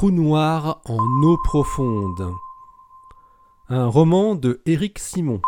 trou 0.00 0.10
noir 0.10 0.80
en 0.86 1.22
eau 1.22 1.36
profonde. 1.36 2.34
Un 3.68 3.86
roman 3.86 4.34
de 4.34 4.62
Éric 4.64 4.98
Simon. 4.98 5.42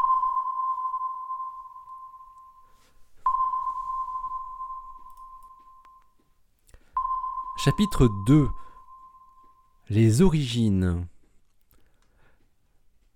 Chapitre 7.56 8.10
2 8.27 8.50
Les 9.88 10.20
origines 10.20 11.06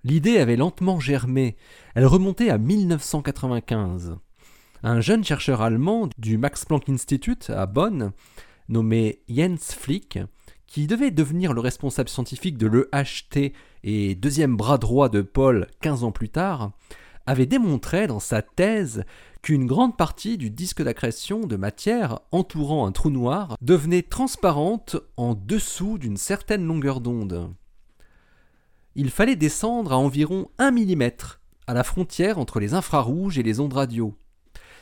L'idée 0.05 0.39
avait 0.39 0.57
lentement 0.57 1.01
germé, 1.01 1.59
elle 1.95 2.07
remontait 2.07 2.49
à 2.49 2.57
1995. 2.57 4.17
Un 4.83 5.03
jeune 5.03 5.23
chercheur 5.23 5.61
allemand 5.61 6.09
du 6.17 6.39
Max 6.39 6.65
Planck 6.65 6.89
Institute 6.89 7.51
à 7.51 7.67
Bonn, 7.67 8.13
nommé 8.71 9.21
Jens 9.29 9.75
Flick, 9.75 10.19
qui 10.67 10.87
devait 10.87 11.11
devenir 11.11 11.53
le 11.53 11.61
responsable 11.61 12.09
scientifique 12.09 12.59
de 12.59 12.67
l'EHT 12.67 13.53
et 13.85 14.15
deuxième 14.15 14.57
bras 14.57 14.79
droit 14.79 15.09
de 15.09 15.23
Paul 15.23 15.69
15 15.81 16.05
ans 16.05 16.13
plus 16.13 16.29
tard, 16.29 16.73
avait 17.27 17.47
démontré 17.47 18.07
dans 18.07 18.21
sa 18.21 18.43
thèse 18.43 19.05
qu'une 19.43 19.67
grande 19.67 19.97
partie 19.97 20.39
du 20.39 20.51
disque 20.51 20.83
d'accrétion 20.83 21.47
de 21.47 21.57
matière 21.57 22.21
entourant 22.33 22.87
un 22.87 22.93
trou 22.93 23.11
noir 23.11 23.57
devenait 23.61 24.03
transparente 24.03 24.97
en 25.17 25.35
dessous 25.35 25.99
d'une 25.99 26.17
certaine 26.17 26.67
longueur 26.67 27.01
d'onde. 27.01 27.53
Il 28.95 29.11
fallait 29.11 29.37
descendre 29.37 29.93
à 29.93 29.99
environ 29.99 30.49
1 30.59 30.71
mm, 30.71 31.11
à 31.67 31.75
la 31.75 31.85
frontière 31.85 32.39
entre 32.39 32.61
les 32.61 32.75
infrarouges 32.75 33.39
et 33.39 33.43
les 33.43 33.61
ondes 33.61 33.75
radio. 33.75 34.17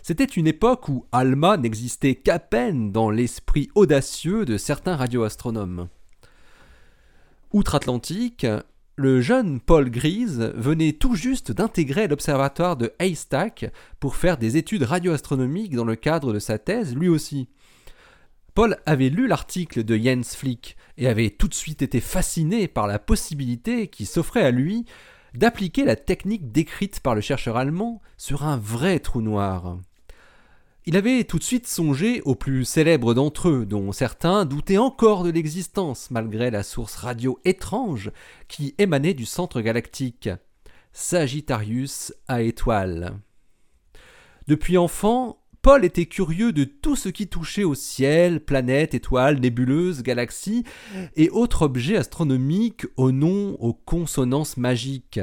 C'était 0.07 0.25
une 0.25 0.47
époque 0.47 0.91
où 0.91 1.07
Alma 1.13 1.57
n'existait 1.57 2.15
qu'à 2.15 2.39
peine 2.39 2.93
dans 2.93 3.09
l'esprit 3.09 3.71
audacieux 3.75 4.45
de 4.45 4.59
certains 4.59 4.97
radioastronomes. 4.97 5.89
Outre-Atlantique, 7.55 8.47
le 8.97 9.23
jeune 9.23 9.61
Paul 9.61 9.91
Grise 9.91 10.53
venait 10.56 10.93
tout 10.93 11.15
juste 11.15 11.53
d'intégrer 11.53 12.06
l'observatoire 12.06 12.77
de 12.77 12.93
Haystack 12.98 13.73
pour 13.98 14.17
faire 14.17 14.37
des 14.37 14.59
études 14.59 14.83
radioastronomiques 14.83 15.75
dans 15.75 15.87
le 15.87 15.97
cadre 15.97 16.34
de 16.34 16.39
sa 16.39 16.59
thèse 16.59 16.95
lui 16.95 17.09
aussi. 17.09 17.48
Paul 18.53 18.77
avait 18.84 19.09
lu 19.09 19.27
l'article 19.27 19.84
de 19.84 19.97
Jens 19.97 20.37
Flick 20.37 20.77
et 20.98 21.09
avait 21.09 21.31
tout 21.31 21.48
de 21.48 21.55
suite 21.55 21.81
été 21.81 22.03
fasciné 22.03 22.69
par 22.69 22.87
la 22.87 22.98
possibilité 22.98 23.89
qui 23.89 24.05
s'offrait 24.05 24.45
à 24.45 24.50
lui 24.50 24.84
d'appliquer 25.33 25.87
la 25.87 25.97
technique 25.97 26.53
décrite 26.53 27.00
par 27.00 27.15
le 27.15 27.23
chercheur 27.23 27.56
allemand 27.56 28.03
sur 28.19 28.45
un 28.45 28.59
vrai 28.59 28.98
trou 28.98 29.23
noir. 29.23 29.78
Il 30.87 30.99
avait 30.99 31.25
tout 31.25 31.39
de 31.39 31.45
suite 31.45 31.67
songé 31.67 32.21
aux 32.27 32.35
plus 32.35 32.67
célèbres 32.67 33.15
d'entre 33.15 33.49
eux, 33.49 33.65
dont 33.65 33.91
certains 33.93 34.45
doutaient 34.45 34.77
encore 34.77 35.25
de 35.25 35.31
l'existence 35.31 36.11
malgré 36.11 36.51
la 36.51 36.63
source 36.63 36.97
radio 36.97 37.41
étrange 37.47 38.11
qui 38.49 38.75
émanait 38.77 39.15
du 39.15 39.25
centre 39.25 39.62
galactique, 39.62 40.29
Sagittarius 40.93 42.12
à 42.29 42.43
étoiles. 42.43 43.19
Depuis 44.47 44.77
enfant, 44.77 45.39
Paul 45.62 45.87
était 45.87 46.05
curieux 46.05 46.53
de 46.53 46.65
tout 46.65 46.97
ce 46.97 47.09
qui 47.09 47.29
touchait 47.29 47.65
au 47.65 47.75
ciel, 47.75 48.45
planètes, 48.45 48.93
étoiles, 48.93 49.41
nébuleuses, 49.41 50.03
galaxies 50.03 50.65
et 51.17 51.31
autres 51.31 51.62
objets 51.62 51.97
astronomiques 51.97 52.85
aux 52.99 53.11
noms 53.11 53.57
aux 53.59 53.73
consonances 53.73 54.59
magiques, 54.59 55.21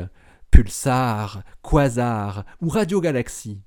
pulsars, 0.49 1.43
quasars 1.61 2.45
ou 2.61 2.69
radiogalaxies. 2.69 3.61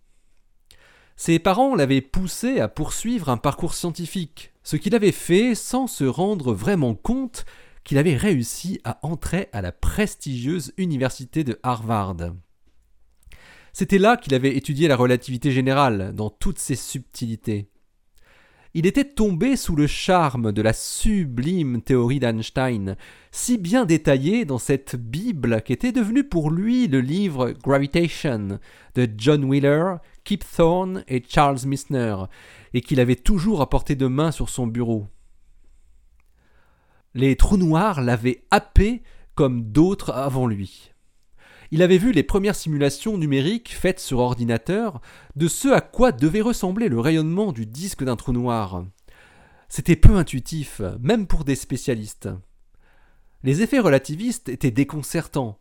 Ses 1.16 1.38
parents 1.38 1.76
l'avaient 1.76 2.00
poussé 2.00 2.60
à 2.60 2.68
poursuivre 2.68 3.28
un 3.28 3.36
parcours 3.36 3.74
scientifique, 3.74 4.52
ce 4.64 4.76
qu'il 4.76 4.94
avait 4.94 5.12
fait 5.12 5.54
sans 5.54 5.86
se 5.86 6.04
rendre 6.04 6.52
vraiment 6.52 6.94
compte 6.94 7.44
qu'il 7.84 7.98
avait 7.98 8.16
réussi 8.16 8.80
à 8.84 8.98
entrer 9.02 9.48
à 9.52 9.62
la 9.62 9.70
prestigieuse 9.70 10.72
université 10.76 11.44
de 11.44 11.58
Harvard. 11.62 12.16
C'était 13.72 13.98
là 13.98 14.16
qu'il 14.16 14.34
avait 14.34 14.56
étudié 14.56 14.88
la 14.88 14.96
relativité 14.96 15.50
générale 15.50 16.12
dans 16.14 16.30
toutes 16.30 16.58
ses 16.58 16.76
subtilités. 16.76 17.68
Il 18.76 18.86
était 18.86 19.04
tombé 19.04 19.54
sous 19.54 19.76
le 19.76 19.86
charme 19.86 20.50
de 20.50 20.60
la 20.60 20.72
sublime 20.72 21.80
théorie 21.80 22.18
d'Einstein, 22.18 22.96
si 23.30 23.56
bien 23.56 23.84
détaillée 23.84 24.44
dans 24.44 24.58
cette 24.58 24.96
Bible 24.96 25.62
qu'était 25.62 25.92
devenue 25.92 26.24
pour 26.24 26.50
lui 26.50 26.88
le 26.88 27.00
livre 27.00 27.52
Gravitation 27.62 28.58
de 28.96 29.08
John 29.16 29.44
Wheeler, 29.44 29.94
Kip 30.24 30.44
Thorne 30.56 31.04
et 31.06 31.22
Charles 31.26 31.60
Missner, 31.66 32.16
et 32.72 32.80
qu'il 32.80 33.00
avait 33.00 33.16
toujours 33.16 33.60
à 33.60 33.68
portée 33.68 33.96
de 33.96 34.06
main 34.06 34.30
sur 34.30 34.48
son 34.48 34.66
bureau. 34.66 35.06
Les 37.14 37.36
trous 37.36 37.58
noirs 37.58 38.00
l'avaient 38.00 38.42
happé 38.50 39.02
comme 39.34 39.70
d'autres 39.70 40.10
avant 40.10 40.46
lui. 40.46 40.90
Il 41.70 41.82
avait 41.82 41.98
vu 41.98 42.12
les 42.12 42.22
premières 42.22 42.56
simulations 42.56 43.18
numériques 43.18 43.74
faites 43.74 44.00
sur 44.00 44.18
ordinateur 44.18 45.00
de 45.36 45.48
ce 45.48 45.68
à 45.68 45.80
quoi 45.80 46.12
devait 46.12 46.40
ressembler 46.40 46.88
le 46.88 47.00
rayonnement 47.00 47.52
du 47.52 47.66
disque 47.66 48.04
d'un 48.04 48.16
trou 48.16 48.32
noir. 48.32 48.84
C'était 49.68 49.96
peu 49.96 50.16
intuitif, 50.16 50.80
même 51.00 51.26
pour 51.26 51.44
des 51.44 51.56
spécialistes. 51.56 52.28
Les 53.42 53.62
effets 53.62 53.80
relativistes 53.80 54.48
étaient 54.48 54.70
déconcertants. 54.70 55.58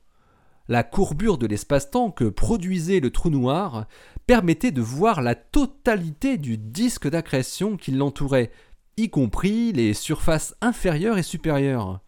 La 0.67 0.83
courbure 0.83 1.37
de 1.37 1.47
l'espace-temps 1.47 2.11
que 2.11 2.25
produisait 2.25 2.99
le 2.99 3.11
trou 3.11 3.29
noir 3.29 3.87
permettait 4.25 4.71
de 4.71 4.81
voir 4.81 5.21
la 5.21 5.35
totalité 5.35 6.37
du 6.37 6.57
disque 6.57 7.09
d'accrétion 7.09 7.77
qui 7.77 7.91
l'entourait, 7.91 8.51
y 8.97 9.09
compris 9.09 9.71
les 9.73 9.93
surfaces 9.93 10.55
inférieures 10.61 11.17
et 11.17 11.23
supérieures. 11.23 12.01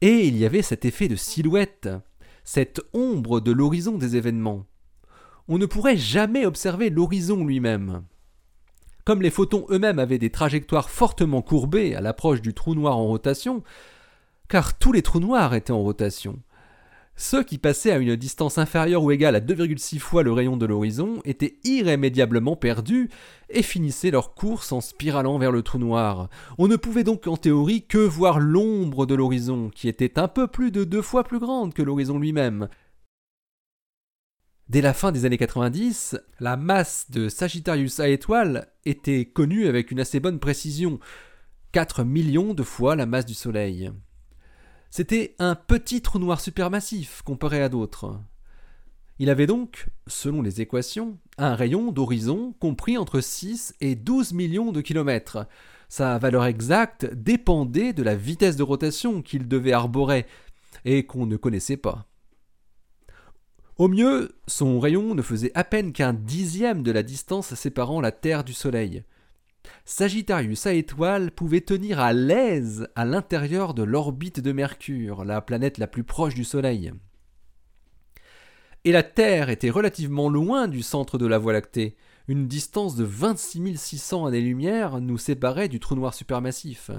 Et 0.00 0.26
il 0.26 0.36
y 0.36 0.44
avait 0.44 0.62
cet 0.62 0.84
effet 0.84 1.08
de 1.08 1.16
silhouette, 1.16 1.88
cette 2.44 2.80
ombre 2.92 3.40
de 3.40 3.52
l'horizon 3.52 3.98
des 3.98 4.16
événements. 4.16 4.64
On 5.48 5.58
ne 5.58 5.66
pourrait 5.66 5.96
jamais 5.96 6.46
observer 6.46 6.90
l'horizon 6.90 7.44
lui-même. 7.44 8.04
Comme 9.04 9.22
les 9.22 9.30
photons 9.30 9.66
eux-mêmes 9.70 9.98
avaient 9.98 10.18
des 10.18 10.30
trajectoires 10.30 10.90
fortement 10.90 11.40
courbées 11.42 11.94
à 11.94 12.00
l'approche 12.00 12.42
du 12.42 12.52
trou 12.52 12.74
noir 12.74 12.98
en 12.98 13.06
rotation, 13.06 13.64
car 14.48 14.78
tous 14.78 14.92
les 14.92 15.02
trous 15.02 15.20
noirs 15.20 15.54
étaient 15.54 15.72
en 15.72 15.82
rotation, 15.82 16.38
ceux 17.18 17.42
qui 17.42 17.58
passaient 17.58 17.90
à 17.90 17.98
une 17.98 18.14
distance 18.14 18.58
inférieure 18.58 19.02
ou 19.02 19.10
égale 19.10 19.34
à 19.34 19.40
2,6 19.40 19.98
fois 19.98 20.22
le 20.22 20.32
rayon 20.32 20.56
de 20.56 20.66
l'horizon 20.66 21.20
étaient 21.24 21.58
irrémédiablement 21.64 22.54
perdus 22.54 23.10
et 23.50 23.62
finissaient 23.62 24.12
leur 24.12 24.34
course 24.34 24.70
en 24.70 24.80
spiralant 24.80 25.36
vers 25.36 25.50
le 25.50 25.62
trou 25.62 25.78
noir. 25.78 26.30
On 26.58 26.68
ne 26.68 26.76
pouvait 26.76 27.02
donc 27.02 27.26
en 27.26 27.36
théorie 27.36 27.84
que 27.84 27.98
voir 27.98 28.38
l'ombre 28.38 29.04
de 29.04 29.16
l'horizon, 29.16 29.68
qui 29.74 29.88
était 29.88 30.16
un 30.20 30.28
peu 30.28 30.46
plus 30.46 30.70
de 30.70 30.84
deux 30.84 31.02
fois 31.02 31.24
plus 31.24 31.40
grande 31.40 31.74
que 31.74 31.82
l'horizon 31.82 32.20
lui-même. 32.20 32.68
Dès 34.68 34.80
la 34.80 34.94
fin 34.94 35.10
des 35.10 35.24
années 35.24 35.38
90, 35.38 36.20
la 36.38 36.56
masse 36.56 37.10
de 37.10 37.28
Sagittarius 37.28 37.98
A 37.98 38.08
étoile 38.08 38.68
était 38.84 39.24
connue 39.24 39.66
avec 39.66 39.90
une 39.90 39.98
assez 39.98 40.20
bonne 40.20 40.38
précision, 40.38 41.00
4 41.72 42.04
millions 42.04 42.54
de 42.54 42.62
fois 42.62 42.94
la 42.94 43.06
masse 43.06 43.26
du 43.26 43.34
Soleil. 43.34 43.90
C'était 44.90 45.34
un 45.38 45.54
petit 45.54 46.00
trou 46.00 46.18
noir 46.18 46.40
supermassif 46.40 47.22
comparé 47.22 47.62
à 47.62 47.68
d'autres. 47.68 48.18
Il 49.18 49.30
avait 49.30 49.46
donc, 49.46 49.88
selon 50.06 50.42
les 50.42 50.60
équations, 50.60 51.18
un 51.38 51.54
rayon 51.54 51.90
d'horizon 51.92 52.54
compris 52.60 52.96
entre 52.96 53.20
6 53.20 53.74
et 53.80 53.96
12 53.96 54.32
millions 54.32 54.72
de 54.72 54.80
kilomètres. 54.80 55.46
Sa 55.88 56.18
valeur 56.18 56.44
exacte 56.44 57.12
dépendait 57.14 57.92
de 57.92 58.02
la 58.02 58.14
vitesse 58.14 58.56
de 58.56 58.62
rotation 58.62 59.22
qu'il 59.22 59.48
devait 59.48 59.72
arborer 59.72 60.26
et 60.84 61.04
qu'on 61.04 61.26
ne 61.26 61.36
connaissait 61.36 61.76
pas. 61.76 62.06
Au 63.76 63.88
mieux, 63.88 64.32
son 64.46 64.80
rayon 64.80 65.14
ne 65.14 65.22
faisait 65.22 65.52
à 65.54 65.64
peine 65.64 65.92
qu'un 65.92 66.12
dixième 66.12 66.82
de 66.82 66.90
la 66.92 67.02
distance 67.02 67.54
séparant 67.54 68.00
la 68.00 68.12
Terre 68.12 68.44
du 68.44 68.52
Soleil. 68.52 69.04
Sagittarius 69.84 70.66
à 70.66 70.72
étoile 70.72 71.30
pouvait 71.30 71.60
tenir 71.60 72.00
à 72.00 72.12
l'aise 72.12 72.88
à 72.94 73.04
l'intérieur 73.04 73.74
de 73.74 73.82
l'orbite 73.82 74.40
de 74.40 74.52
Mercure, 74.52 75.24
la 75.24 75.40
planète 75.40 75.78
la 75.78 75.86
plus 75.86 76.04
proche 76.04 76.34
du 76.34 76.44
Soleil. 76.44 76.92
Et 78.84 78.92
la 78.92 79.02
Terre 79.02 79.50
était 79.50 79.70
relativement 79.70 80.28
loin 80.28 80.68
du 80.68 80.82
centre 80.82 81.18
de 81.18 81.26
la 81.26 81.38
Voie 81.38 81.52
lactée. 81.52 81.96
Une 82.28 82.46
distance 82.46 82.96
de 82.96 83.04
26 83.04 83.76
600 83.76 84.26
années-lumière 84.26 85.00
nous 85.00 85.18
séparait 85.18 85.68
du 85.68 85.80
trou 85.80 85.94
noir 85.94 86.14
supermassif. 86.14 86.90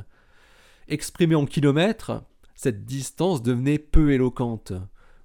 Exprimée 0.88 1.36
en 1.36 1.46
kilomètres, 1.46 2.24
cette 2.56 2.86
distance 2.86 3.42
devenait 3.42 3.80
peu 3.80 4.12
éloquente. 4.12 4.74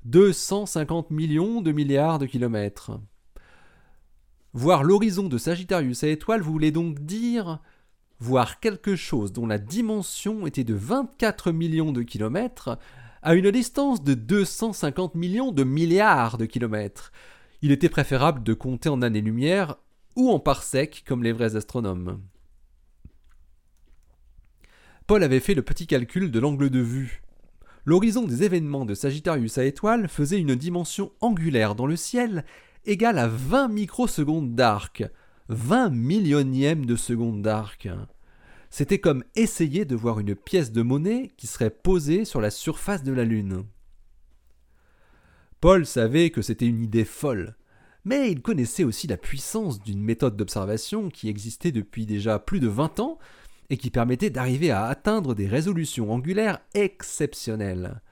250 0.05 1.11
millions 1.11 1.63
de 1.63 1.73
milliards 1.73 2.19
de 2.19 2.27
kilomètres. 2.27 3.01
Voir 4.55 4.85
l'horizon 4.85 5.25
de 5.25 5.37
Sagittarius 5.37 6.05
à 6.05 6.09
étoile 6.09 6.41
voulait 6.41 6.71
donc 6.71 7.01
dire 7.01 7.61
voir 8.21 8.61
quelque 8.61 8.95
chose 8.95 9.33
dont 9.33 9.49
la 9.49 9.59
dimension 9.59 10.47
était 10.47 10.63
de 10.63 10.75
24 10.75 11.51
millions 11.51 11.91
de 11.91 12.03
kilomètres 12.03 12.79
à 13.23 13.35
une 13.35 13.51
distance 13.51 14.05
de 14.05 14.15
250 14.15 15.17
millions 15.17 15.51
de 15.51 15.65
milliards 15.65 16.39
de 16.39 16.47
kilomètres. 16.47 17.11
Il 17.63 17.73
était 17.73 17.89
préférable 17.89 18.45
de 18.45 18.55
compter 18.55 18.89
en 18.89 19.03
années-lumière 19.03 19.77
ou 20.15 20.31
en 20.31 20.39
parsecs 20.39 21.03
comme 21.05 21.25
les 21.25 21.33
vrais 21.33 21.57
astronomes. 21.57 22.21
Paul 25.09 25.25
avait 25.25 25.41
fait 25.41 25.55
le 25.55 25.63
petit 25.63 25.89
calcul 25.89 26.31
de 26.31 26.39
l'angle 26.39 26.71
de 26.71 26.79
vue. 26.81 27.23
L'horizon 27.87 28.25
des 28.25 28.45
événements 28.45 28.85
de 28.85 28.95
Sagittarius 28.95 29.59
à 29.59 29.65
étoile 29.65 30.09
faisait 30.09 30.39
une 30.39 30.55
dimension 30.55 31.11
angulaire 31.21 31.75
dans 31.75 31.87
le 31.87 31.97
ciel 31.97 32.45
égale 32.87 33.19
à 33.19 33.27
20 33.27 33.69
microsecondes 33.69 34.55
d'arc. 34.55 35.05
20 35.49 35.91
millionièmes 35.91 36.87
de 36.87 36.97
seconde 36.97 37.43
d'arc. 37.43 37.89
C'était 38.71 38.99
comme 38.99 39.25
essayer 39.37 39.85
de 39.85 39.95
voir 39.95 40.19
une 40.19 40.35
pièce 40.35 40.73
de 40.73 40.83
monnaie 40.83 41.31
qui 41.37 41.47
serait 41.47 41.71
posée 41.71 42.25
sur 42.25 42.41
la 42.41 42.51
surface 42.51 43.03
de 43.03 43.13
la 43.13 43.25
Lune. 43.25 43.65
Paul 45.61 45.87
savait 45.87 46.31
que 46.31 46.43
c'était 46.43 46.67
une 46.67 46.83
idée 46.83 47.05
folle, 47.05 47.57
mais 48.05 48.31
il 48.31 48.43
connaissait 48.43 48.85
aussi 48.85 49.07
la 49.07 49.17
puissance 49.17 49.81
d'une 49.81 50.03
méthode 50.03 50.37
d'observation 50.37 51.09
qui 51.09 51.29
existait 51.29 51.73
depuis 51.73 52.05
déjà 52.05 52.39
plus 52.39 52.61
de 52.61 52.69
20 52.69 53.01
ans 53.01 53.19
et 53.71 53.77
qui 53.77 53.91
permettait 53.91 54.31
d'arriver 54.31 54.71
à 54.71 54.87
atteindre 54.87 55.35
des 55.35 55.47
résolutions 55.47 56.13
angulaires 56.13 56.61
exceptionnelles. 56.75 58.03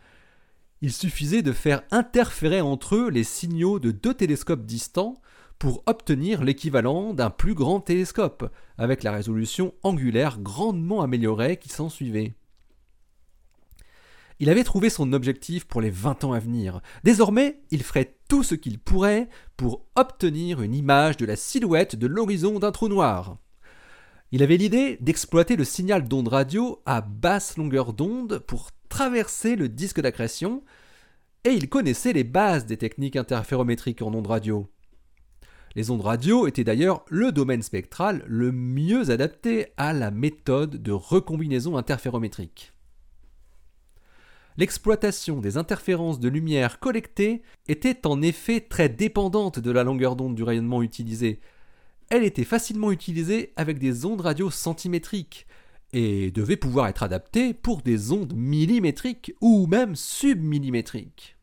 Il 0.83 0.93
suffisait 0.93 1.43
de 1.43 1.53
faire 1.53 1.83
interférer 1.93 2.61
entre 2.61 2.97
eux 2.97 3.09
les 3.09 3.23
signaux 3.23 3.79
de 3.79 3.93
deux 3.93 4.15
télescopes 4.15 4.67
distants 4.67 5.23
pour 5.61 5.85
obtenir 5.87 6.43
l'équivalent 6.43 7.15
d'un 7.15 7.31
plus 7.31 7.55
grand 7.55 7.79
télescope, 7.81 8.53
avec 8.79 9.05
la 9.05 9.13
résolution 9.13 9.75
angulaire 9.85 10.41
grandement 10.41 11.01
améliorée 11.03 11.57
qui 11.57 11.69
s'ensuivait. 11.69 12.35
Il 14.41 14.51
avait 14.51 14.65
trouvé 14.65 14.91
son 14.91 15.13
objectif 15.13 15.67
pour 15.67 15.81
les 15.81 15.91
20 15.91 16.25
ans 16.25 16.33
à 16.33 16.41
venir. 16.41 16.81
Désormais, 17.05 17.61
il 17.71 17.85
ferait 17.85 18.17
tout 18.29 18.43
ce 18.43 18.57
qu'il 18.57 18.81
pourrait 18.81 19.29
pour 19.57 19.87
obtenir 19.95 20.63
une 20.63 20.75
image 20.75 21.17
de 21.17 21.27
la 21.27 21.37
silhouette 21.37 21.95
de 21.95 22.09
l'horizon 22.09 22.59
d'un 22.59 22.73
trou 22.73 22.89
noir. 22.89 23.37
Il 24.35 24.43
avait 24.43 24.57
l'idée 24.57 24.97
d'exploiter 25.03 25.57
le 25.57 25.65
signal 25.65 26.09
d'onde 26.09 26.29
radio 26.29 26.81
à 26.87 27.03
basse 27.03 27.59
longueur 27.59 27.93
d'onde 27.93 28.39
pour 28.39 28.71
traverser 28.89 29.57
le 29.57 29.69
disque 29.69 30.01
d'accrétion, 30.01 30.65
et 31.45 31.51
il 31.51 31.69
connaissait 31.69 32.15
les 32.15 32.25
bases 32.25 32.65
des 32.65 32.79
techniques 32.79 33.17
interférométriques 33.17 34.01
en 34.01 34.15
ondes 34.15 34.27
radio. 34.27 34.71
Les 35.75 35.91
ondes 35.91 36.01
radio 36.01 36.47
étaient 36.47 36.65
d'ailleurs 36.65 37.05
le 37.09 37.31
domaine 37.31 37.61
spectral 37.61 38.25
le 38.27 38.53
mieux 38.53 39.11
adapté 39.11 39.67
à 39.77 39.93
la 39.93 40.11
méthode 40.11 40.83
de 40.83 40.93
recombinaison 40.93 41.77
interférométrique. 41.77 42.73
L'exploitation 44.57 45.41
des 45.41 45.59
interférences 45.59 46.21
de 46.21 46.29
lumière 46.31 46.79
collectées 46.79 47.43
était 47.69 48.07
en 48.07 48.23
effet 48.23 48.61
très 48.61 48.89
dépendante 48.89 49.59
de 49.59 49.71
la 49.71 49.85
longueur 49.85 50.17
d'onde 50.17 50.35
du 50.35 50.43
rayonnement 50.43 50.83
utilisé, 50.83 51.41
elle 52.13 52.25
était 52.25 52.45
facilement 52.45 52.93
utilisée 52.93 53.55
avec 53.57 53.79
des 53.79 54.05
ondes 54.05 54.21
radio 54.21 54.51
centimétriques 54.51 55.47
et 55.95 56.31
devait 56.31 56.59
pouvoir 56.59 56.89
être 56.89 57.03
adaptée 57.03 57.55
pour 57.55 57.81
des 57.81 58.13
ondes 58.13 58.35
millimétriques 58.35 59.35
ou 59.41 59.67
même 59.67 59.97
submillimétriques. 59.97 61.39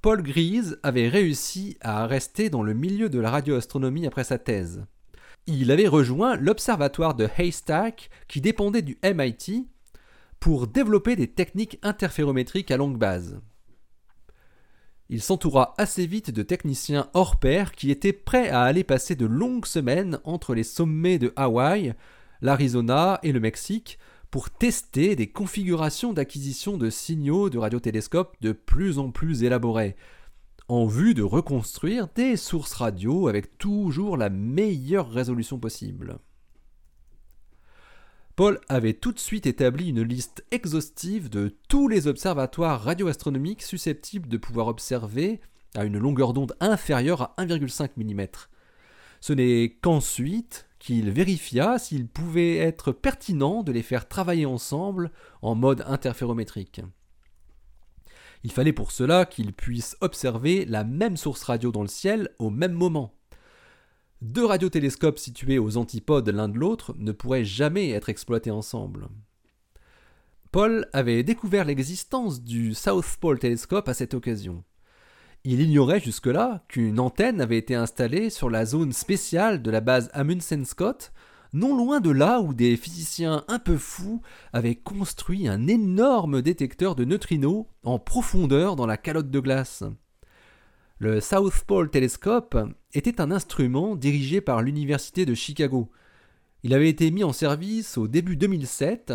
Paul 0.00 0.22
Grise 0.22 0.80
avait 0.82 1.10
réussi 1.10 1.76
à 1.82 2.06
rester 2.06 2.48
dans 2.48 2.62
le 2.62 2.72
milieu 2.72 3.10
de 3.10 3.18
la 3.18 3.30
radioastronomie 3.30 4.06
après 4.06 4.24
sa 4.24 4.38
thèse. 4.38 4.86
Il 5.46 5.70
avait 5.70 5.86
rejoint 5.86 6.36
l'observatoire 6.36 7.16
de 7.16 7.28
Haystack 7.36 8.08
qui 8.28 8.40
dépendait 8.40 8.80
du 8.80 8.96
MIT 9.04 9.68
pour 10.40 10.68
développer 10.68 11.16
des 11.16 11.28
techniques 11.28 11.78
interférométriques 11.82 12.70
à 12.70 12.78
longue 12.78 12.96
base. 12.96 13.42
Il 15.08 15.22
s'entoura 15.22 15.74
assez 15.78 16.06
vite 16.06 16.30
de 16.32 16.42
techniciens 16.42 17.08
hors 17.14 17.36
pair 17.36 17.72
qui 17.72 17.90
étaient 17.90 18.12
prêts 18.12 18.50
à 18.50 18.62
aller 18.62 18.82
passer 18.82 19.14
de 19.14 19.26
longues 19.26 19.66
semaines 19.66 20.18
entre 20.24 20.54
les 20.54 20.64
sommets 20.64 21.18
de 21.18 21.32
Hawaï, 21.36 21.94
l'Arizona 22.42 23.20
et 23.22 23.32
le 23.32 23.38
Mexique 23.40 23.98
pour 24.30 24.50
tester 24.50 25.14
des 25.14 25.28
configurations 25.28 26.12
d'acquisition 26.12 26.76
de 26.76 26.90
signaux 26.90 27.50
de 27.50 27.58
radiotélescopes 27.58 28.36
de 28.40 28.52
plus 28.52 28.98
en 28.98 29.10
plus 29.10 29.44
élaborés, 29.44 29.94
en 30.68 30.86
vue 30.86 31.14
de 31.14 31.22
reconstruire 31.22 32.08
des 32.14 32.36
sources 32.36 32.74
radio 32.74 33.28
avec 33.28 33.56
toujours 33.58 34.16
la 34.16 34.28
meilleure 34.28 35.08
résolution 35.08 35.60
possible. 35.60 36.18
Paul 38.36 38.60
avait 38.68 38.92
tout 38.92 39.12
de 39.12 39.18
suite 39.18 39.46
établi 39.46 39.88
une 39.88 40.02
liste 40.02 40.44
exhaustive 40.50 41.30
de 41.30 41.56
tous 41.68 41.88
les 41.88 42.06
observatoires 42.06 42.82
radioastronomiques 42.82 43.62
susceptibles 43.62 44.28
de 44.28 44.36
pouvoir 44.36 44.66
observer 44.66 45.40
à 45.74 45.84
une 45.84 45.96
longueur 45.96 46.34
d'onde 46.34 46.54
inférieure 46.60 47.22
à 47.22 47.34
1,5 47.38 47.92
mm. 47.96 48.26
Ce 49.22 49.32
n'est 49.32 49.78
qu'ensuite 49.80 50.68
qu'il 50.78 51.10
vérifia 51.10 51.78
s'il 51.78 52.08
pouvait 52.08 52.58
être 52.58 52.92
pertinent 52.92 53.62
de 53.62 53.72
les 53.72 53.82
faire 53.82 54.06
travailler 54.06 54.44
ensemble 54.44 55.12
en 55.40 55.54
mode 55.54 55.82
interférométrique. 55.86 56.82
Il 58.44 58.52
fallait 58.52 58.74
pour 58.74 58.92
cela 58.92 59.24
qu'ils 59.24 59.54
puissent 59.54 59.96
observer 60.02 60.66
la 60.66 60.84
même 60.84 61.16
source 61.16 61.42
radio 61.42 61.72
dans 61.72 61.80
le 61.80 61.88
ciel 61.88 62.28
au 62.38 62.50
même 62.50 62.74
moment. 62.74 63.15
Deux 64.22 64.46
radiotélescopes 64.46 65.18
situés 65.18 65.58
aux 65.58 65.76
antipodes 65.76 66.28
l'un 66.28 66.48
de 66.48 66.58
l'autre 66.58 66.94
ne 66.98 67.12
pourraient 67.12 67.44
jamais 67.44 67.90
être 67.90 68.08
exploités 68.08 68.50
ensemble. 68.50 69.08
Paul 70.52 70.88
avait 70.94 71.22
découvert 71.22 71.66
l'existence 71.66 72.42
du 72.42 72.72
South 72.72 73.18
Pole 73.20 73.38
Telescope 73.38 73.88
à 73.88 73.94
cette 73.94 74.14
occasion. 74.14 74.64
Il 75.44 75.60
ignorait 75.60 76.00
jusque-là 76.00 76.64
qu'une 76.66 76.98
antenne 76.98 77.42
avait 77.42 77.58
été 77.58 77.74
installée 77.74 78.30
sur 78.30 78.48
la 78.48 78.64
zone 78.64 78.92
spéciale 78.92 79.60
de 79.60 79.70
la 79.70 79.82
base 79.82 80.08
Amundsen 80.14 80.64
Scott, 80.64 81.12
non 81.52 81.76
loin 81.76 82.00
de 82.00 82.10
là 82.10 82.40
où 82.40 82.54
des 82.54 82.76
physiciens 82.76 83.44
un 83.48 83.58
peu 83.58 83.76
fous 83.76 84.22
avaient 84.52 84.74
construit 84.74 85.46
un 85.46 85.68
énorme 85.68 86.40
détecteur 86.40 86.94
de 86.94 87.04
neutrinos 87.04 87.66
en 87.84 87.98
profondeur 87.98 88.76
dans 88.76 88.86
la 88.86 88.96
calotte 88.96 89.30
de 89.30 89.40
glace. 89.40 89.84
Le 90.98 91.20
South 91.20 91.62
Pole 91.66 91.90
Telescope 91.90 92.56
était 92.94 93.20
un 93.20 93.30
instrument 93.30 93.96
dirigé 93.96 94.40
par 94.40 94.62
l'Université 94.62 95.26
de 95.26 95.34
Chicago. 95.34 95.90
Il 96.62 96.72
avait 96.72 96.88
été 96.88 97.10
mis 97.10 97.22
en 97.22 97.34
service 97.34 97.98
au 97.98 98.08
début 98.08 98.34
2007 98.34 99.12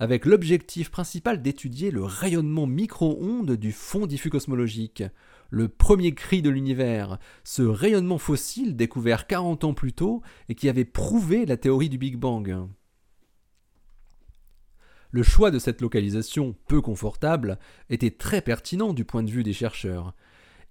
avec 0.00 0.26
l'objectif 0.26 0.90
principal 0.90 1.40
d'étudier 1.40 1.92
le 1.92 2.02
rayonnement 2.02 2.66
micro-ondes 2.66 3.52
du 3.52 3.70
fond 3.70 4.06
diffus 4.06 4.28
cosmologique, 4.28 5.04
le 5.50 5.68
premier 5.68 6.16
cri 6.16 6.42
de 6.42 6.50
l'univers, 6.50 7.20
ce 7.44 7.62
rayonnement 7.62 8.18
fossile 8.18 8.74
découvert 8.74 9.28
40 9.28 9.62
ans 9.62 9.74
plus 9.74 9.92
tôt 9.92 10.22
et 10.48 10.56
qui 10.56 10.68
avait 10.68 10.84
prouvé 10.84 11.46
la 11.46 11.56
théorie 11.56 11.88
du 11.88 11.98
Big 11.98 12.16
Bang. 12.16 12.66
Le 15.12 15.22
choix 15.22 15.52
de 15.52 15.60
cette 15.60 15.80
localisation 15.80 16.56
peu 16.66 16.80
confortable 16.80 17.60
était 17.88 18.10
très 18.10 18.42
pertinent 18.42 18.92
du 18.92 19.04
point 19.04 19.22
de 19.22 19.30
vue 19.30 19.44
des 19.44 19.52
chercheurs 19.52 20.16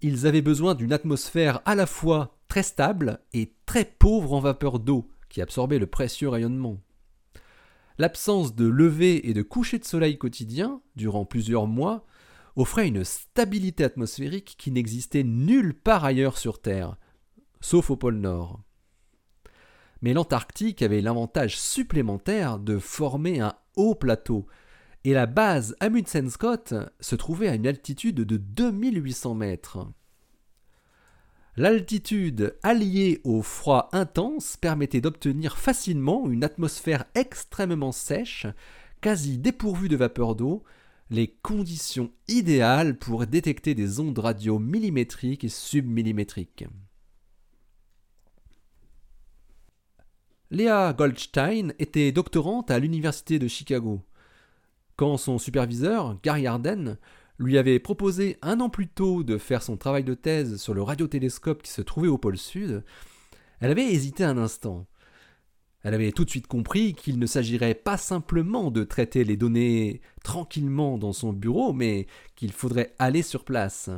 ils 0.02 0.28
avaient 0.28 0.42
besoin 0.42 0.76
d'une 0.76 0.94
atmosphère 0.94 1.62
à 1.66 1.76
la 1.76 1.86
fois 1.86 2.38
très 2.48 2.64
stable 2.64 3.20
et 3.34 3.54
très 3.66 3.86
pauvre 3.86 4.34
en 4.34 4.40
vapeur 4.40 4.80
d'eau 4.80 5.10
qui 5.30 5.42
absorbait 5.42 5.80
le 5.80 5.88
précieux 5.88 6.30
rayonnement. 6.30 6.82
L'absence 7.98 8.56
de 8.56 8.66
lever 8.66 9.30
et 9.30 9.34
de 9.34 9.42
coucher 9.42 9.78
de 9.78 9.86
soleil 9.86 10.18
quotidien, 10.18 10.82
durant 10.96 11.26
plusieurs 11.26 11.68
mois, 11.68 12.06
offrait 12.56 12.88
une 12.88 13.04
stabilité 13.04 13.84
atmosphérique 13.84 14.56
qui 14.58 14.72
n'existait 14.72 15.24
nulle 15.24 15.74
part 15.74 16.06
ailleurs 16.06 16.38
sur 16.38 16.62
Terre, 16.62 16.96
sauf 17.62 17.90
au 17.90 17.98
pôle 17.98 18.16
Nord. 18.16 18.62
Mais 20.02 20.14
l'Antarctique 20.14 20.82
avait 20.82 21.02
l'avantage 21.02 21.60
supplémentaire 21.60 22.58
de 22.58 22.80
former 22.80 23.42
un 23.42 23.54
haut 23.76 23.96
plateau 23.96 24.48
et 25.10 25.14
la 25.14 25.26
base 25.26 25.76
Amundsen 25.80 26.30
Scott 26.30 26.76
se 27.00 27.16
trouvait 27.16 27.48
à 27.48 27.56
une 27.56 27.66
altitude 27.66 28.18
de 28.18 28.38
2800 28.38 29.34
mètres. 29.34 29.88
L'altitude 31.58 32.56
alliée 32.62 33.20
au 33.24 33.42
froid 33.42 33.90
intense 33.92 34.56
permettait 34.56 35.02
d'obtenir 35.02 35.58
facilement 35.58 36.30
une 36.30 36.44
atmosphère 36.44 37.06
extrêmement 37.16 37.92
sèche, 37.92 38.46
quasi 39.02 39.40
dépourvue 39.40 39.90
de 39.90 39.96
vapeur 39.96 40.36
d'eau, 40.36 40.64
les 41.10 41.28
conditions 41.42 42.12
idéales 42.28 42.96
pour 42.96 43.26
détecter 43.26 43.74
des 43.74 44.00
ondes 44.00 44.20
radio 44.20 44.60
millimétriques 44.60 45.44
et 45.44 45.50
submillimétriques. 45.50 46.66
Léa 50.52 50.94
Goldstein 50.94 51.74
était 51.80 52.12
doctorante 52.12 52.70
à 52.70 52.78
l'Université 52.78 53.40
de 53.40 53.48
Chicago. 53.48 54.04
Quand 55.00 55.16
son 55.16 55.38
superviseur, 55.38 56.20
Gary 56.24 56.46
Arden, 56.46 56.98
lui 57.38 57.58
avait 57.58 57.80
proposé 57.80 58.38
un 58.42 58.60
an 58.60 58.68
plus 58.70 58.90
tôt 58.90 59.24
de 59.24 59.38
faire 59.38 59.64
son 59.64 59.78
travail 59.78 60.04
de 60.04 60.14
thèse 60.14 60.58
sur 60.58 60.74
le 60.74 60.82
radiotélescope 60.82 61.64
qui 61.64 61.72
se 61.72 61.82
trouvait 61.82 62.10
au 62.10 62.18
pôle 62.18 62.38
sud, 62.38 62.84
elle 63.62 63.72
avait 63.72 63.94
hésité 63.94 64.26
un 64.26 64.38
instant. 64.38 64.88
Elle 65.84 65.94
avait 65.94 66.12
tout 66.12 66.26
de 66.26 66.30
suite 66.30 66.48
compris 66.48 66.96
qu'il 66.96 67.18
ne 67.18 67.28
s'agirait 67.28 67.76
pas 67.76 67.96
simplement 67.96 68.72
de 68.72 68.84
traiter 68.84 69.24
les 69.24 69.38
données 69.38 70.02
tranquillement 70.22 70.98
dans 70.98 71.14
son 71.14 71.32
bureau, 71.32 71.72
mais 71.72 72.06
qu'il 72.36 72.52
faudrait 72.52 72.94
aller 73.00 73.22
sur 73.22 73.46
place. 73.46 73.90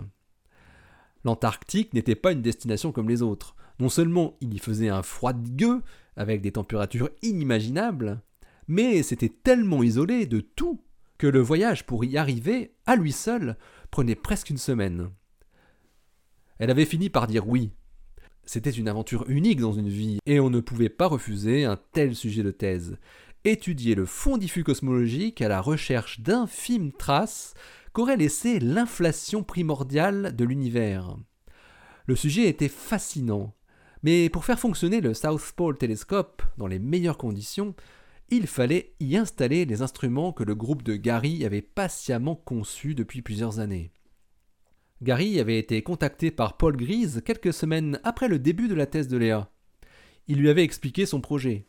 L'Antarctique 1.24 1.96
n'était 1.96 2.14
pas 2.14 2.32
une 2.32 2.44
destination 2.44 2.92
comme 2.92 3.10
les 3.10 3.24
autres. 3.24 3.56
Non 3.80 3.90
seulement 3.90 4.38
il 4.40 4.54
y 4.54 4.60
faisait 4.60 4.90
un 4.90 5.02
froid 5.02 5.34
de 5.34 5.50
gueux, 5.50 5.82
avec 6.16 6.42
des 6.42 6.52
températures 6.52 7.10
inimaginables, 7.24 8.22
mais 8.68 9.02
c'était 9.02 9.30
tellement 9.30 9.82
isolé 9.82 10.28
de 10.28 10.42
tout 10.42 10.80
que 11.22 11.28
le 11.28 11.40
voyage 11.40 11.86
pour 11.86 12.04
y 12.04 12.18
arriver, 12.18 12.74
à 12.88 12.96
lui 12.96 13.12
seul, 13.12 13.56
prenait 13.92 14.16
presque 14.16 14.50
une 14.50 14.58
semaine. 14.58 15.12
Elle 16.58 16.72
avait 16.72 16.84
fini 16.84 17.12
par 17.12 17.28
dire 17.28 17.48
oui. 17.48 17.70
C'était 18.44 18.72
une 18.72 18.88
aventure 18.88 19.30
unique 19.30 19.60
dans 19.60 19.72
une 19.72 19.88
vie, 19.88 20.18
et 20.26 20.40
on 20.40 20.50
ne 20.50 20.62
pouvait 20.62 20.90
pas 20.90 21.06
refuser 21.06 21.64
un 21.64 21.78
tel 21.92 22.16
sujet 22.16 22.42
de 22.42 22.50
thèse. 22.50 22.98
Étudier 23.46 23.94
le 23.94 24.08
fond 24.08 24.38
diffus 24.38 24.64
cosmologique 24.64 25.44
à 25.44 25.48
la 25.48 25.62
recherche 25.62 26.22
d'infimes 26.22 26.92
traces 26.92 27.54
qu'aurait 27.94 28.18
laissé 28.18 28.60
l'inflation 28.60 29.44
primordiale 29.44 30.36
de 30.36 30.44
l'univers. 30.44 31.16
Le 32.08 32.16
sujet 32.16 32.48
était 32.48 32.68
fascinant, 32.68 33.54
mais 34.02 34.28
pour 34.30 34.44
faire 34.44 34.60
fonctionner 34.60 35.02
le 35.02 35.14
South 35.14 35.52
Pole 35.56 35.78
Telescope 35.78 36.42
dans 36.58 36.66
les 36.66 36.80
meilleures 36.80 37.20
conditions, 37.20 37.76
il 38.32 38.48
fallait 38.48 38.94
y 39.02 39.18
installer 39.18 39.66
les 39.66 39.82
instruments 39.82 40.32
que 40.32 40.46
le 40.46 40.56
groupe 40.56 40.84
de 40.84 40.96
Gary 40.96 41.46
avait 41.46 41.62
patiemment 41.62 42.36
conçus 42.36 42.96
depuis 42.96 43.22
plusieurs 43.22 43.60
années. 43.60 43.92
Gary 45.02 45.40
avait 45.40 45.60
été 45.60 45.84
contacté 45.84 46.32
par 46.32 46.56
Paul 46.56 46.78
Grise 46.78 47.22
quelques 47.26 47.54
semaines 47.54 48.00
après 48.04 48.30
le 48.30 48.40
début 48.40 48.70
de 48.70 48.74
la 48.74 48.86
thèse 48.86 49.10
de 49.10 49.18
Léa. 49.18 49.52
Il 50.28 50.38
lui 50.38 50.50
avait 50.50 50.64
expliqué 50.64 51.06
son 51.06 51.20
projet. 51.20 51.68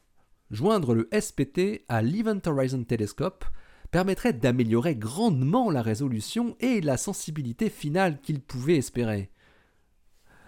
Joindre 0.51 0.95
le 0.95 1.09
SPT 1.19 1.83
à 1.89 2.01
l'Event 2.01 2.41
Horizon 2.47 2.85
Telescope 2.85 3.45
permettrait 3.91 4.33
d'améliorer 4.33 4.95
grandement 4.95 5.71
la 5.71 5.83
résolution 5.83 6.57
et 6.61 6.81
la 6.81 6.97
sensibilité 6.97 7.71
finale 7.71 8.21
qu'il 8.21 8.41
pouvait 8.41 8.77
espérer. 8.77 9.31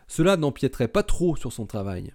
Cela 0.06 0.36
n'empiéterait 0.36 0.88
pas 0.88 1.02
trop 1.02 1.34
sur 1.36 1.52
son 1.52 1.66
travail. 1.66 2.14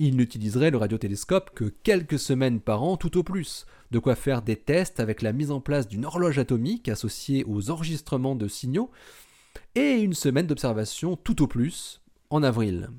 Il 0.00 0.16
n'utiliserait 0.16 0.70
le 0.70 0.76
radiotélescope 0.76 1.50
que 1.54 1.64
quelques 1.64 2.18
semaines 2.18 2.60
par 2.60 2.82
an 2.82 2.96
tout 2.96 3.18
au 3.18 3.24
plus, 3.24 3.66
de 3.90 3.98
quoi 3.98 4.14
faire 4.14 4.42
des 4.42 4.56
tests 4.56 5.00
avec 5.00 5.22
la 5.22 5.32
mise 5.32 5.50
en 5.50 5.60
place 5.60 5.88
d'une 5.88 6.04
horloge 6.04 6.38
atomique 6.38 6.88
associée 6.88 7.44
aux 7.44 7.70
enregistrements 7.70 8.36
de 8.36 8.46
signaux, 8.46 8.90
et 9.74 9.92
une 9.94 10.14
semaine 10.14 10.46
d'observation 10.46 11.16
tout 11.16 11.42
au 11.42 11.48
plus, 11.48 12.00
en 12.30 12.42
avril. 12.42 12.90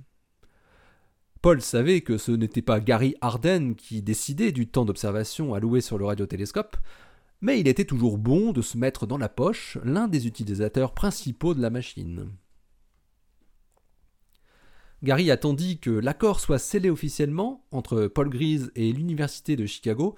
Paul 1.41 1.61
savait 1.61 2.01
que 2.01 2.17
ce 2.17 2.33
n'était 2.33 2.61
pas 2.61 2.81
Gary 2.81 3.15
Arden 3.21 3.75
qui 3.75 4.01
décidait 4.01 4.51
du 4.51 4.67
temps 4.67 4.83
d'observation 4.83 5.53
alloué 5.53 5.79
sur 5.79 5.97
le 5.97 6.05
radiotélescope, 6.05 6.75
mais 7.39 7.61
il 7.61 7.67
était 7.69 7.85
toujours 7.85 8.17
bon 8.17 8.51
de 8.51 8.61
se 8.61 8.77
mettre 8.77 9.07
dans 9.07 9.17
la 9.17 9.29
poche 9.29 9.77
l'un 9.85 10.09
des 10.09 10.27
utilisateurs 10.27 10.93
principaux 10.93 11.53
de 11.53 11.61
la 11.61 11.69
machine. 11.69 12.29
Gary 15.01 15.31
attendit 15.31 15.79
que 15.79 15.91
l'accord 15.91 16.41
soit 16.41 16.59
scellé 16.59 16.89
officiellement 16.89 17.63
entre 17.71 18.07
Paul 18.07 18.29
Grise 18.29 18.71
et 18.75 18.91
l'Université 18.91 19.55
de 19.55 19.65
Chicago 19.65 20.15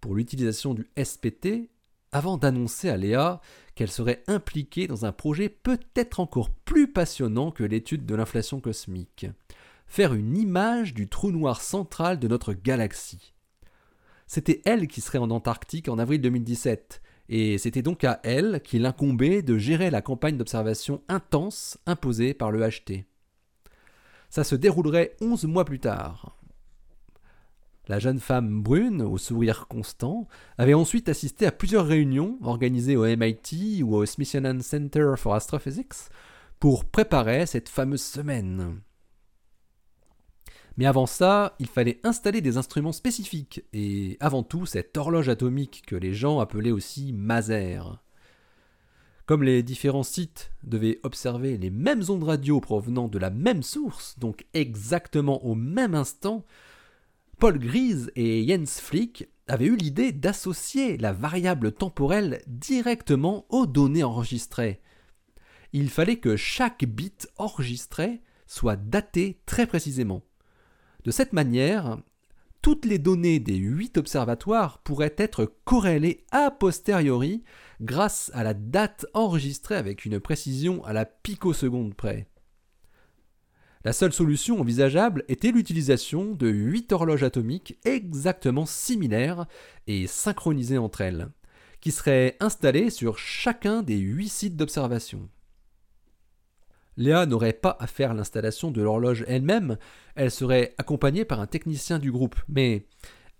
pour 0.00 0.14
l'utilisation 0.14 0.72
du 0.72 0.88
SPT 1.02 1.68
avant 2.12 2.38
d'annoncer 2.38 2.88
à 2.88 2.96
Léa 2.96 3.42
qu'elle 3.74 3.90
serait 3.90 4.22
impliquée 4.28 4.86
dans 4.86 5.04
un 5.04 5.12
projet 5.12 5.50
peut-être 5.50 6.18
encore 6.18 6.48
plus 6.50 6.90
passionnant 6.90 7.50
que 7.50 7.64
l'étude 7.64 8.06
de 8.06 8.14
l'inflation 8.14 8.60
cosmique. 8.60 9.26
Faire 9.86 10.14
une 10.14 10.38
image 10.38 10.94
du 10.94 11.08
trou 11.08 11.30
noir 11.30 11.60
central 11.60 12.18
de 12.18 12.28
notre 12.28 12.54
galaxie. 12.54 13.34
C'était 14.26 14.62
elle 14.64 14.88
qui 14.88 15.02
serait 15.02 15.18
en 15.18 15.30
Antarctique 15.30 15.88
en 15.88 15.98
avril 15.98 16.22
2017, 16.22 17.02
et 17.28 17.58
c'était 17.58 17.82
donc 17.82 18.02
à 18.04 18.18
elle 18.24 18.62
qu'il 18.62 18.86
incombait 18.86 19.42
de 19.42 19.58
gérer 19.58 19.90
la 19.90 20.00
campagne 20.00 20.38
d'observation 20.38 21.02
intense 21.08 21.76
imposée 21.84 22.32
par 22.32 22.50
le 22.50 22.66
HT. 22.66 23.04
Ça 24.32 24.44
se 24.44 24.54
déroulerait 24.54 25.14
onze 25.20 25.44
mois 25.44 25.66
plus 25.66 25.78
tard. 25.78 26.38
La 27.86 27.98
jeune 27.98 28.18
femme 28.18 28.62
brune, 28.62 29.02
au 29.02 29.18
sourire 29.18 29.66
constant, 29.68 30.26
avait 30.56 30.72
ensuite 30.72 31.10
assisté 31.10 31.44
à 31.44 31.52
plusieurs 31.52 31.84
réunions 31.84 32.38
organisées 32.40 32.96
au 32.96 33.04
MIT 33.04 33.82
ou 33.82 33.94
au 33.94 34.06
Smithsonian 34.06 34.60
Center 34.62 35.12
for 35.18 35.34
Astrophysics 35.34 36.08
pour 36.58 36.86
préparer 36.86 37.44
cette 37.44 37.68
fameuse 37.68 38.00
semaine. 38.00 38.80
Mais 40.78 40.86
avant 40.86 41.04
ça, 41.04 41.54
il 41.58 41.66
fallait 41.66 42.00
installer 42.02 42.40
des 42.40 42.56
instruments 42.56 42.92
spécifiques, 42.92 43.62
et 43.74 44.16
avant 44.18 44.42
tout 44.42 44.64
cette 44.64 44.96
horloge 44.96 45.28
atomique 45.28 45.82
que 45.86 45.96
les 45.96 46.14
gens 46.14 46.40
appelaient 46.40 46.70
aussi 46.70 47.12
Maser. 47.12 47.82
Comme 49.26 49.44
les 49.44 49.62
différents 49.62 50.02
sites 50.02 50.52
devaient 50.64 50.98
observer 51.04 51.56
les 51.56 51.70
mêmes 51.70 52.02
ondes 52.08 52.24
radio 52.24 52.60
provenant 52.60 53.08
de 53.08 53.18
la 53.18 53.30
même 53.30 53.62
source, 53.62 54.18
donc 54.18 54.46
exactement 54.52 55.44
au 55.44 55.54
même 55.54 55.94
instant, 55.94 56.44
Paul 57.38 57.58
Grise 57.58 58.10
et 58.16 58.46
Jens 58.46 58.80
Flick 58.80 59.28
avaient 59.46 59.66
eu 59.66 59.76
l'idée 59.76 60.12
d'associer 60.12 60.96
la 60.96 61.12
variable 61.12 61.72
temporelle 61.72 62.42
directement 62.46 63.46
aux 63.48 63.66
données 63.66 64.04
enregistrées. 64.04 64.80
Il 65.72 65.88
fallait 65.88 66.18
que 66.18 66.36
chaque 66.36 66.84
bit 66.84 67.28
enregistré 67.38 68.20
soit 68.46 68.76
daté 68.76 69.40
très 69.46 69.66
précisément. 69.66 70.22
De 71.04 71.10
cette 71.10 71.32
manière, 71.32 71.98
toutes 72.62 72.84
les 72.84 72.98
données 72.98 73.40
des 73.40 73.56
huit 73.56 73.98
observatoires 73.98 74.78
pourraient 74.78 75.16
être 75.18 75.52
corrélées 75.64 76.24
a 76.30 76.52
posteriori 76.52 77.42
grâce 77.80 78.30
à 78.34 78.44
la 78.44 78.54
date 78.54 79.04
enregistrée 79.14 79.74
avec 79.74 80.04
une 80.04 80.20
précision 80.20 80.84
à 80.84 80.92
la 80.92 81.04
picoseconde 81.04 81.94
près. 81.94 82.28
La 83.84 83.92
seule 83.92 84.12
solution 84.12 84.60
envisageable 84.60 85.24
était 85.26 85.50
l'utilisation 85.50 86.36
de 86.36 86.48
huit 86.48 86.92
horloges 86.92 87.24
atomiques 87.24 87.78
exactement 87.84 88.64
similaires 88.64 89.46
et 89.88 90.06
synchronisées 90.06 90.78
entre 90.78 91.00
elles, 91.00 91.30
qui 91.80 91.90
seraient 91.90 92.36
installées 92.38 92.90
sur 92.90 93.18
chacun 93.18 93.82
des 93.82 93.98
huit 93.98 94.28
sites 94.28 94.56
d'observation. 94.56 95.28
Léa 96.96 97.26
n'aurait 97.26 97.52
pas 97.52 97.76
à 97.80 97.86
faire 97.86 98.14
l'installation 98.14 98.70
de 98.70 98.82
l'horloge 98.82 99.24
elle-même, 99.26 99.78
elle 100.14 100.30
serait 100.30 100.74
accompagnée 100.78 101.24
par 101.24 101.40
un 101.40 101.46
technicien 101.46 101.98
du 101.98 102.12
groupe, 102.12 102.36
mais 102.48 102.86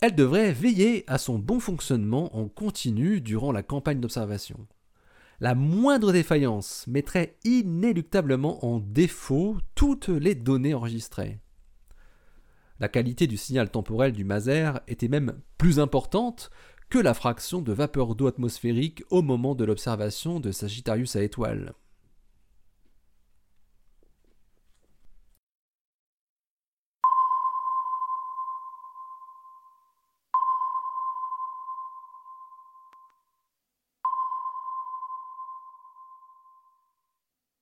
elle 0.00 0.14
devrait 0.14 0.52
veiller 0.52 1.04
à 1.06 1.18
son 1.18 1.38
bon 1.38 1.61
fonctionnement 1.61 2.37
en 2.37 2.49
continu 2.49 3.21
durant 3.21 3.52
la 3.52 3.62
campagne 3.62 4.00
d'observation. 4.00 4.66
La 5.40 5.54
moindre 5.54 6.12
défaillance 6.12 6.87
mettrait 6.87 7.37
inéluctablement 7.44 8.64
en 8.64 8.78
défaut 8.78 9.59
toutes 9.75 10.09
les 10.09 10.35
données 10.35 10.75
enregistrées. 10.75 11.40
La 12.80 12.88
qualité 12.88 13.26
du 13.26 13.37
signal 13.37 13.71
temporel 13.71 14.12
du 14.12 14.25
maser 14.25 14.73
était 14.88 15.09
même 15.09 15.40
plus 15.59 15.78
importante 15.78 16.50
que 16.90 16.99
la 16.99 17.14
fraction 17.14 17.62
de 17.62 17.73
vapeur 17.73 18.14
d'eau 18.14 18.26
atmosphérique 18.26 19.04
au 19.11 19.23
moment 19.23 19.54
de 19.54 19.64
l'observation 19.64 20.40
de 20.40 20.52
Sagittarius 20.52 21.16
à 21.16 21.23
étoile. 21.23 21.75